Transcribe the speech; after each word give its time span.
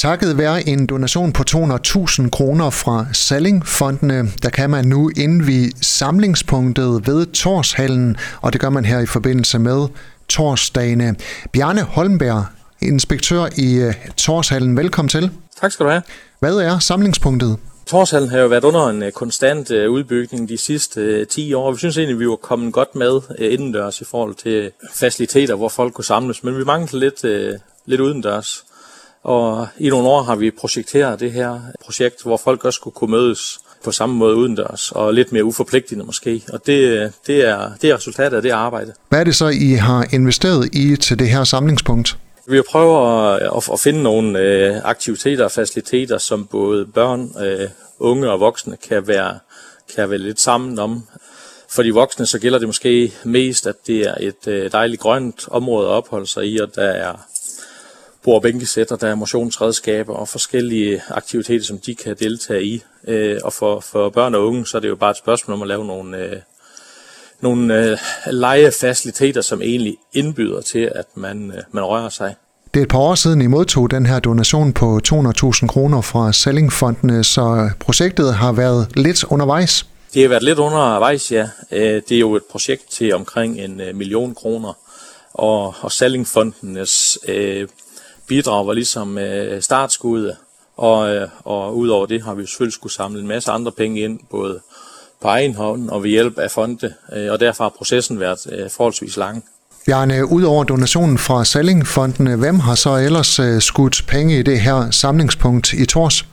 Takket 0.00 0.38
være 0.38 0.68
en 0.68 0.86
donation 0.86 1.32
på 1.32 1.42
200.000 1.50 2.30
kroner 2.30 2.70
fra 2.70 3.06
Sallingfondene, 3.12 4.28
der 4.42 4.50
kan 4.50 4.70
man 4.70 4.84
nu 4.84 5.10
indvige 5.16 5.72
samlingspunktet 5.82 7.06
ved 7.06 7.26
Torshallen, 7.26 8.16
og 8.42 8.52
det 8.52 8.60
gør 8.60 8.68
man 8.70 8.84
her 8.84 9.00
i 9.00 9.06
forbindelse 9.06 9.58
med 9.58 9.88
torsdagene. 10.28 11.16
Bjarne 11.52 11.82
Holmberg, 11.82 12.44
inspektør 12.82 13.46
i 13.56 13.86
uh, 13.86 13.94
Torshallen, 14.16 14.76
velkommen 14.76 15.08
til. 15.08 15.30
Tak 15.60 15.72
skal 15.72 15.86
du 15.86 15.90
have. 15.90 16.02
Hvad 16.38 16.56
er 16.56 16.78
samlingspunktet? 16.78 17.56
Torshallen 17.86 18.30
har 18.30 18.38
jo 18.38 18.46
været 18.46 18.64
under 18.64 18.86
en 18.86 19.02
uh, 19.02 19.10
konstant 19.10 19.70
uh, 19.70 19.76
udbygning 19.76 20.48
de 20.48 20.58
sidste 20.58 21.24
10 21.24 21.54
år. 21.54 21.72
Vi 21.72 21.78
synes 21.78 21.98
egentlig, 21.98 22.18
vi 22.18 22.28
var 22.28 22.36
kommet 22.36 22.72
godt 22.72 22.94
med 22.94 23.20
indendørs 23.38 24.00
i 24.00 24.04
forhold 24.04 24.34
til 24.34 24.70
faciliteter, 24.94 25.54
hvor 25.54 25.68
folk 25.68 25.92
kunne 25.92 26.04
samles, 26.04 26.44
men 26.44 26.58
vi 26.58 26.64
manglede 26.64 26.98
lidt, 26.98 27.50
lidt 27.86 28.00
udendørs. 28.00 28.64
Og 29.22 29.68
i 29.78 29.88
nogle 29.88 30.08
år 30.08 30.22
har 30.22 30.36
vi 30.36 30.50
projekteret 30.50 31.20
det 31.20 31.32
her 31.32 31.60
projekt, 31.84 32.22
hvor 32.22 32.36
folk 32.36 32.64
også 32.64 32.76
skulle 32.76 32.94
kunne 32.94 33.10
mødes 33.10 33.58
på 33.84 33.92
samme 33.92 34.14
måde 34.14 34.36
udendørs, 34.36 34.92
og 34.92 35.14
lidt 35.14 35.32
mere 35.32 35.44
uforpligtende 35.44 36.04
måske. 36.04 36.42
Og 36.52 36.66
det, 36.66 37.12
det, 37.26 37.48
er, 37.48 37.70
det 37.82 37.90
er 37.90 37.94
resultatet 37.94 38.36
af 38.36 38.42
det 38.42 38.50
arbejde. 38.50 38.92
Hvad 39.08 39.20
er 39.20 39.24
det 39.24 39.34
så, 39.34 39.48
I 39.48 39.72
har 39.72 40.06
investeret 40.12 40.74
i 40.74 40.96
til 40.96 41.18
det 41.18 41.28
her 41.28 41.44
samlingspunkt? 41.44 42.18
Vi 42.46 42.62
prøver 42.70 43.00
at, 43.56 43.68
at 43.72 43.80
finde 43.80 44.02
nogle 44.02 44.38
øh, 44.38 44.76
aktiviteter 44.84 45.44
og 45.44 45.50
faciliteter, 45.50 46.18
som 46.18 46.46
både 46.46 46.86
børn, 46.86 47.30
øh, 47.44 47.68
unge 47.98 48.30
og 48.30 48.40
voksne 48.40 48.76
kan 48.88 49.06
være, 49.06 49.38
kan 49.96 50.10
være 50.10 50.18
lidt 50.18 50.40
sammen 50.40 50.78
om. 50.78 51.02
For 51.70 51.82
de 51.82 51.94
voksne 51.94 52.26
så 52.26 52.38
gælder 52.38 52.58
det 52.58 52.68
måske 52.68 53.12
mest, 53.24 53.66
at 53.66 53.74
det 53.86 54.00
er 54.00 54.14
et 54.20 54.46
øh, 54.46 54.72
dejligt 54.72 55.00
grønt 55.00 55.48
område 55.48 55.88
at 55.88 55.92
opholde 55.92 56.26
sig 56.26 56.46
i, 56.46 56.58
og 56.58 56.74
der 56.74 56.82
er 56.82 57.12
bord- 58.24 58.36
og 58.36 58.42
bænkesæt, 58.42 58.92
og 58.92 59.00
der 59.00 59.08
er 59.08 59.14
motionsredskaber 59.14 60.14
og 60.14 60.28
forskellige 60.28 61.02
aktiviteter, 61.08 61.64
som 61.64 61.78
de 61.78 61.94
kan 61.94 62.16
deltage 62.18 62.64
i. 62.64 62.82
Øh, 63.08 63.38
og 63.44 63.52
for, 63.52 63.80
for 63.80 64.08
børn 64.08 64.34
og 64.34 64.46
unge, 64.46 64.66
så 64.66 64.76
er 64.76 64.80
det 64.80 64.88
jo 64.88 64.96
bare 64.96 65.10
et 65.10 65.16
spørgsmål 65.16 65.54
om 65.54 65.62
at 65.62 65.68
lave 65.68 65.84
nogle, 65.86 66.16
øh, 66.18 66.36
nogle 67.40 67.90
øh, 67.90 67.98
legefaciliteter, 68.26 69.40
som 69.40 69.62
egentlig 69.62 69.96
indbyder 70.12 70.60
til, 70.60 70.90
at 70.94 71.06
man, 71.14 71.52
øh, 71.56 71.62
man 71.72 71.84
rører 71.84 72.08
sig. 72.08 72.34
Det 72.74 72.80
er 72.80 72.84
et 72.84 72.88
par 72.88 72.98
år 72.98 73.14
siden, 73.14 73.42
I 73.42 73.46
modtog 73.46 73.90
den 73.90 74.06
her 74.06 74.20
donation 74.20 74.72
på 74.72 75.00
200.000 75.08 75.66
kroner 75.66 76.00
fra 76.00 76.32
Sellingfondene, 76.32 77.24
så 77.24 77.70
projektet 77.78 78.34
har 78.34 78.52
været 78.52 78.88
lidt 78.96 79.24
undervejs. 79.24 79.86
Det 80.14 80.22
har 80.22 80.28
været 80.28 80.42
lidt 80.42 80.58
undervejs, 80.58 81.32
ja. 81.32 81.48
Det 81.70 82.12
er 82.12 82.18
jo 82.18 82.34
et 82.34 82.42
projekt 82.50 82.90
til 82.90 83.14
omkring 83.14 83.60
en 83.60 83.80
million 83.94 84.34
kroner, 84.34 84.72
og, 85.34 85.74
og 85.80 85.92
Sellingfondenes 85.92 87.18
øh, 87.28 87.68
bidrag 88.30 88.66
var 88.66 88.72
ligesom 88.72 89.18
øh, 89.18 89.62
startskuddet, 89.62 90.36
og, 90.76 91.14
øh, 91.14 91.28
og 91.44 91.76
udover 91.76 92.06
det 92.06 92.22
har 92.22 92.34
vi 92.34 92.46
selvfølgelig 92.46 92.72
skulle 92.72 92.92
samle 92.92 93.20
en 93.20 93.28
masse 93.28 93.50
andre 93.50 93.72
penge 93.72 94.00
ind, 94.00 94.20
både 94.30 94.60
på 95.22 95.28
egen 95.28 95.54
hånd 95.54 95.90
og 95.90 96.02
ved 96.02 96.10
hjælp 96.10 96.38
af 96.38 96.50
fonde, 96.50 96.94
øh, 97.12 97.32
og 97.32 97.40
derfor 97.40 97.64
har 97.64 97.72
processen 97.78 98.20
været 98.20 98.38
øh, 98.52 98.70
forholdsvis 98.70 99.16
lang. 99.16 99.44
Bjarne, 99.86 100.26
udover 100.26 100.64
donationen 100.64 101.18
fra 101.18 101.44
Sallingfondene, 101.44 102.36
hvem 102.36 102.58
har 102.60 102.74
så 102.74 102.96
ellers 102.96 103.38
øh, 103.38 103.60
skudt 103.60 104.04
penge 104.08 104.38
i 104.38 104.42
det 104.42 104.60
her 104.60 104.90
samlingspunkt 104.90 105.72
i 105.72 105.86
Tors? 105.86 106.24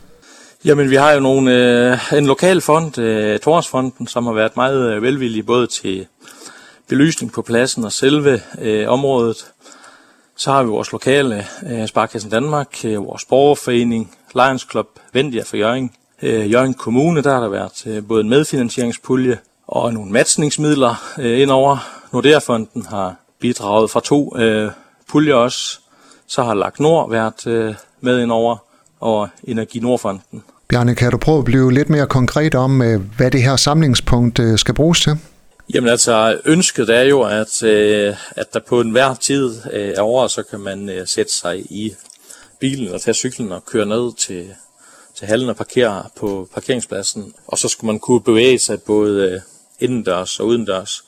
Jamen, 0.65 0.89
vi 0.89 0.95
har 0.95 1.11
jo 1.11 1.19
nogle, 1.19 1.51
øh, 1.51 2.13
en 2.13 2.25
lokal 2.25 2.61
fond, 2.61 2.97
øh, 2.97 3.39
Torsfonden, 3.39 4.07
som 4.07 4.25
har 4.25 4.33
været 4.33 4.55
meget 4.55 4.93
øh, 4.93 5.01
velvillig 5.01 5.45
både 5.45 5.67
til 5.67 6.05
belysning 6.89 7.31
på 7.31 7.41
pladsen 7.41 7.85
og 7.85 7.91
selve 7.91 8.41
øh, 8.61 8.89
området, 8.89 9.37
så 10.37 10.51
har 10.51 10.63
vi 10.63 10.69
vores 10.69 10.91
lokale 10.91 11.45
øh, 11.69 11.87
Sparkassen 11.87 12.31
Danmark, 12.31 12.85
øh, 12.85 13.05
vores 13.05 13.25
borgerforening, 13.25 14.11
Lions 14.35 14.67
Club, 14.71 14.87
Vendia 15.13 15.43
for 15.43 15.57
Jørgen. 15.57 15.91
Øh, 16.21 16.51
Jørgen 16.51 16.73
Kommune, 16.73 17.21
der 17.21 17.33
har 17.33 17.39
der 17.39 17.49
været 17.49 17.87
øh, 17.87 18.07
både 18.07 18.21
en 18.21 18.29
medfinansieringspulje 18.29 19.37
og 19.67 19.93
nogle 19.93 20.11
matchningsmidler 20.11 21.03
øh, 21.19 21.41
indover. 21.41 21.77
Nordea-fonden 22.13 22.85
har 22.89 23.15
bidraget 23.39 23.91
fra 23.91 23.99
to 23.99 24.37
øh, 24.37 24.71
puljer 25.09 25.35
også. 25.35 25.79
Så 26.27 26.43
har 26.43 26.53
Lagt 26.53 26.79
Nord 26.79 27.09
været 27.11 27.47
øh, 27.47 27.75
med 28.01 28.21
indover, 28.21 28.57
og 28.99 29.29
Energi 29.43 29.79
Nordfonden. 29.79 30.43
Bjarne, 30.67 30.95
kan 30.95 31.11
du 31.11 31.17
prøve 31.17 31.37
at 31.37 31.45
blive 31.45 31.73
lidt 31.73 31.89
mere 31.89 32.07
konkret 32.07 32.55
om, 32.55 32.81
øh, 32.81 33.01
hvad 33.17 33.31
det 33.31 33.43
her 33.43 33.55
samlingspunkt 33.55 34.39
øh, 34.39 34.57
skal 34.57 34.73
bruges 34.73 35.01
til? 35.01 35.17
Jamen 35.73 35.89
altså, 35.89 36.41
ønsket 36.45 36.89
er 36.89 37.01
jo, 37.01 37.21
at, 37.21 37.63
øh, 37.63 38.15
at 38.31 38.53
der 38.53 38.59
på 38.59 38.81
enhver 38.81 39.15
tid 39.15 39.55
øh, 39.73 39.93
af 39.97 40.01
året, 40.01 40.31
så 40.31 40.43
kan 40.43 40.59
man 40.59 40.89
øh, 40.89 41.07
sætte 41.07 41.33
sig 41.33 41.59
i 41.59 41.95
bilen 42.59 42.93
og 42.93 43.01
tage 43.01 43.13
cyklen 43.13 43.51
og 43.51 43.65
køre 43.65 43.85
ned 43.85 44.15
til, 44.15 44.53
til 45.15 45.27
hallen 45.27 45.49
og 45.49 45.55
parkere 45.55 46.05
på 46.15 46.49
parkeringspladsen. 46.53 47.33
Og 47.47 47.57
så 47.57 47.67
skulle 47.67 47.91
man 47.91 47.99
kunne 47.99 48.21
bevæge 48.21 48.59
sig 48.59 48.81
både 48.81 49.31
øh, 49.31 49.41
indendørs 49.79 50.39
og 50.39 50.47
udendørs. 50.47 51.03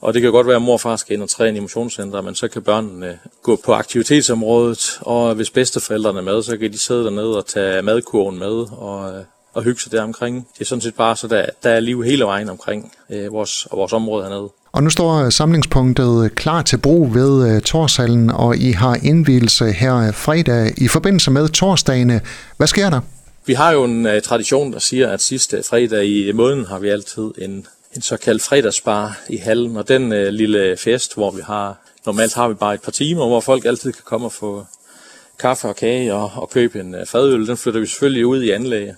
Og 0.00 0.14
det 0.14 0.22
kan 0.22 0.32
godt 0.32 0.46
være, 0.46 0.56
at 0.56 0.62
mor 0.62 0.72
og 0.72 0.80
far 0.80 0.96
skal 0.96 1.14
ind 1.14 1.22
og 1.22 1.28
træne 1.28 1.56
i 1.56 1.60
motionscenter, 1.60 2.20
men 2.20 2.34
så 2.34 2.48
kan 2.48 2.62
børnene 2.62 3.06
øh, 3.06 3.16
gå 3.42 3.56
på 3.64 3.72
aktivitetsområdet, 3.72 4.98
og 5.00 5.34
hvis 5.34 5.50
bedsteforældrene 5.50 6.18
er 6.18 6.22
med, 6.22 6.42
så 6.42 6.56
kan 6.56 6.72
de 6.72 6.78
sidde 6.78 7.04
dernede 7.04 7.36
og 7.36 7.46
tage 7.46 7.82
madkurven 7.82 8.38
med 8.38 8.66
og, 8.78 9.18
øh, 9.18 9.24
og 9.54 9.62
hygge 9.62 9.80
sig 9.80 9.92
der 9.92 10.02
omkring. 10.02 10.48
Det 10.54 10.60
er 10.60 10.64
sådan 10.64 10.82
set 10.82 10.94
bare 10.94 11.16
så, 11.16 11.28
der, 11.28 11.46
der 11.62 11.70
er 11.70 11.80
liv 11.80 12.02
hele 12.02 12.24
vejen 12.24 12.48
omkring 12.48 12.92
øh, 13.10 13.32
vores, 13.32 13.66
vores 13.72 13.92
område 13.92 14.22
hernede. 14.22 14.48
Og 14.72 14.82
nu 14.82 14.90
står 14.90 15.30
samlingspunktet 15.30 16.34
klar 16.34 16.62
til 16.62 16.76
brug 16.78 17.14
ved 17.14 17.56
uh, 17.56 17.62
Torshallen, 17.62 18.30
og 18.30 18.56
I 18.56 18.72
har 18.72 18.98
indvielse 19.02 19.72
her 19.72 20.12
fredag 20.12 20.72
i 20.76 20.88
forbindelse 20.88 21.30
med 21.30 21.48
torsdagene. 21.48 22.20
Hvad 22.56 22.66
sker 22.66 22.90
der? 22.90 23.00
Vi 23.46 23.54
har 23.54 23.72
jo 23.72 23.84
en 23.84 24.06
uh, 24.06 24.12
tradition, 24.24 24.72
der 24.72 24.78
siger, 24.78 25.10
at 25.10 25.20
sidste 25.20 25.62
fredag 25.62 26.04
i 26.04 26.32
måneden 26.32 26.64
har 26.64 26.78
vi 26.78 26.88
altid 26.88 27.30
en, 27.38 27.66
en 27.96 28.02
såkaldt 28.02 28.42
fredagsbar 28.42 29.18
i 29.28 29.36
hallen, 29.36 29.76
og 29.76 29.88
den 29.88 30.12
uh, 30.12 30.18
lille 30.18 30.76
fest, 30.76 31.14
hvor 31.14 31.30
vi 31.30 31.40
har, 31.46 31.78
normalt 32.06 32.34
har 32.34 32.48
vi 32.48 32.54
bare 32.54 32.74
et 32.74 32.82
par 32.82 32.92
timer, 32.92 33.26
hvor 33.26 33.40
folk 33.40 33.64
altid 33.64 33.92
kan 33.92 34.02
komme 34.04 34.26
og 34.26 34.32
få 34.32 34.66
kaffe 35.38 35.68
og 35.68 35.76
kage 35.76 36.14
og, 36.14 36.30
og 36.34 36.50
købe 36.50 36.80
en 36.80 36.94
uh, 36.94 37.00
fadøl, 37.06 37.46
den 37.46 37.56
flytter 37.56 37.80
vi 37.80 37.86
selvfølgelig 37.86 38.26
ud 38.26 38.42
i 38.42 38.50
anlægget. 38.50 38.96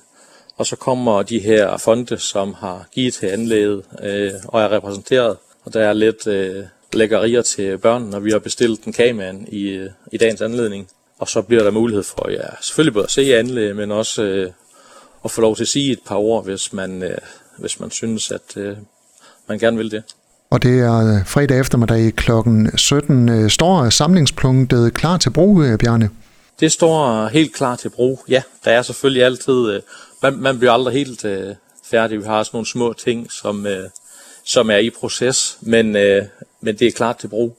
Og 0.57 0.67
så 0.67 0.77
kommer 0.77 1.23
de 1.23 1.39
her 1.39 1.77
fonde, 1.77 2.19
som 2.19 2.55
har 2.55 2.87
givet 2.93 3.15
til 3.15 3.27
anlægget 3.27 3.83
øh, 4.03 4.31
og 4.45 4.63
er 4.63 4.73
repræsenteret. 4.73 5.37
Og 5.65 5.75
der 5.75 5.81
er 5.85 5.93
lidt 5.93 6.27
øh, 6.27 6.65
lækkerier 6.93 7.43
til 7.43 7.79
børnene, 7.79 8.11
når 8.11 8.21
vi 8.21 8.31
har 8.31 8.39
bestilt 8.39 8.85
en 8.85 8.93
kameraen 8.93 9.49
i, 9.49 9.63
øh, 9.69 9.91
i 10.13 10.17
dagens 10.17 10.41
anledning. 10.41 10.89
Og 11.19 11.29
så 11.29 11.43
bliver 11.43 11.63
der 11.63 11.71
mulighed 11.71 12.03
for, 12.03 12.31
ja, 12.31 12.47
selvfølgelig 12.61 12.95
både 12.95 13.05
at 13.05 13.11
se 13.11 13.37
anlæg, 13.37 13.77
men 13.77 13.91
også 13.93 14.23
øh, 14.23 14.51
at 15.25 15.31
få 15.31 15.41
lov 15.41 15.57
til 15.57 15.65
at 15.65 15.69
sige 15.69 15.93
et 15.93 16.01
par 16.07 16.17
ord, 16.17 16.45
hvis 16.45 16.73
man, 16.73 17.03
øh, 17.03 17.19
hvis 17.59 17.81
man 17.81 17.91
synes, 17.91 18.31
at 18.31 18.57
øh, 18.57 18.77
man 19.49 19.59
gerne 19.59 19.77
vil 19.77 19.91
det. 19.91 20.03
Og 20.51 20.63
det 20.63 20.81
er 20.81 21.17
øh, 21.17 21.27
fredag 21.27 21.61
eftermiddag 21.61 22.13
kl. 22.13 22.31
17. 22.77 23.29
Øh, 23.29 23.51
står 23.51 23.91
samlingspunktet 23.91 24.95
klar 24.95 25.17
til 25.17 25.31
brug, 25.31 25.63
øh, 25.63 25.79
Bjarne? 25.79 26.11
Det 26.61 26.73
står 26.73 27.29
helt 27.29 27.55
klar 27.55 27.77
til 27.77 27.89
brug. 27.89 28.25
Ja, 28.29 28.43
der 28.65 28.71
er 28.71 28.83
selvfølgelig 28.83 29.25
altid 29.25 29.81
man, 30.33 30.43
man 30.43 30.59
bliver 30.59 30.73
aldrig 30.73 30.95
helt 30.95 31.25
øh, 31.25 31.55
færdig. 31.85 32.19
Vi 32.19 32.25
har 32.25 32.39
også 32.39 32.51
nogle 32.55 32.67
små 32.67 32.93
ting, 32.93 33.33
som, 33.33 33.67
øh, 33.67 33.89
som 34.45 34.71
er 34.71 34.77
i 34.77 34.91
proces, 34.91 35.59
men, 35.61 35.97
øh, 35.97 36.23
men 36.61 36.77
det 36.77 36.87
er 36.89 36.93
klart 36.93 37.19
til 37.19 37.29
brug. 37.29 37.59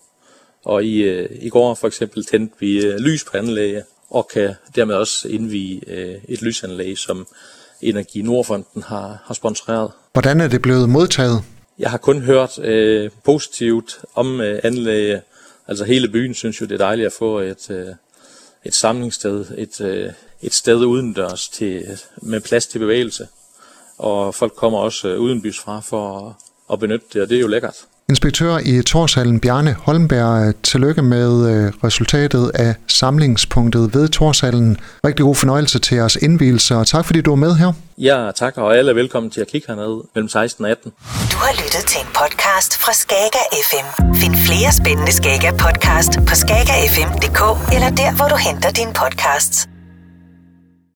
Og 0.66 0.84
i, 0.84 0.98
øh, 0.98 1.30
i 1.42 1.50
går 1.50 1.74
for 1.74 1.88
eksempel 1.88 2.26
tændte 2.26 2.56
vi 2.60 2.86
øh, 2.86 2.98
lys 2.98 3.24
på 3.24 3.38
anlægget, 3.38 3.84
og 4.10 4.28
kan 4.34 4.54
dermed 4.76 4.96
også 4.96 5.28
indvige 5.28 5.82
øh, 5.88 6.16
et 6.28 6.42
lysanlæg, 6.42 6.98
som 6.98 7.28
Energi 7.82 8.22
Nordfonden 8.22 8.84
har, 8.84 9.24
har 9.26 9.34
sponsoreret. 9.34 9.92
Hvordan 10.14 10.42
er 10.42 10.48
det 10.48 10.62
blevet 10.62 10.90
modtaget? 10.90 11.44
Jeg 11.80 11.92
har 11.92 11.98
kun 11.98 12.22
hørt 12.22 12.60
øh, 12.60 13.10
positivt 13.24 14.00
om 14.16 14.42
øh, 14.42 14.60
anlægget. 14.64 15.22
Altså 15.68 15.84
hele 15.86 16.10
byen 16.10 16.34
synes 16.34 16.62
jo, 16.62 16.66
det 16.66 16.74
er 16.74 16.86
dejligt 16.86 17.06
at 17.06 17.14
få 17.14 17.40
et, 17.40 17.70
øh, 17.70 17.88
et 18.66 18.76
samlingssted, 18.76 19.46
et, 19.58 19.82
øh, 19.82 20.10
et 20.42 20.54
sted 20.54 20.86
udendørs 20.86 21.50
til, 21.50 21.84
med 22.22 22.42
plads 22.42 22.68
til 22.68 22.80
bevægelse. 22.80 23.28
Og 23.98 24.36
folk 24.36 24.54
kommer 24.56 24.80
også 24.80 25.08
øh, 25.08 25.20
udenbys 25.20 25.60
fra 25.60 25.80
for 25.80 26.28
at, 26.28 26.34
at 26.74 26.80
benytte 26.80 27.06
det, 27.14 27.22
og 27.22 27.30
det 27.30 27.38
er 27.38 27.42
jo 27.42 27.48
lækkert. 27.48 27.76
Inspektør 28.10 28.58
i 28.58 28.82
Torshallen 28.82 29.40
Bjarne 29.40 29.74
Holmberg, 29.74 30.56
tillykke 30.64 31.02
med 31.02 31.50
øh, 31.52 31.74
resultatet 31.84 32.52
af 32.54 32.76
samlingspunktet 32.88 33.94
ved 33.94 34.10
Torshallen. 34.10 34.78
Rigtig 35.06 35.24
god 35.24 35.36
fornøjelse 35.36 35.80
til 35.80 35.96
jeres 35.96 36.16
indvielse, 36.16 36.76
og 36.76 36.88
tak 36.88 37.06
fordi 37.06 37.22
du 37.22 37.32
er 37.32 37.36
med 37.36 37.56
her. 37.56 37.74
Ja, 37.98 38.32
tak, 38.36 38.58
og 38.58 38.78
alle 38.78 38.92
er 38.92 38.96
velkommen 38.96 39.30
til 39.32 39.42
at 39.42 39.48
kigge 39.48 39.68
hernede 39.68 40.04
mellem 40.16 40.30
16 40.30 40.66
og 40.66 40.72
18. 40.72 40.92
Du 41.32 41.38
har 41.38 41.54
lyttet 41.64 41.84
til 41.92 42.00
en 42.02 42.08
podcast 42.22 42.78
fra 42.82 42.94
Skager 42.94 43.46
FM. 43.70 43.88
Find 44.22 44.36
flere 44.48 44.72
spændende 44.72 45.12
Skager 45.12 45.52
podcast 45.52 46.12
på 46.28 46.34
skagerfm.dk 46.36 47.42
eller 47.76 47.90
der, 48.02 48.16
hvor 48.16 48.28
du 48.28 48.36
henter 48.36 48.72
dine 48.72 48.94
podcasts. 48.94 49.77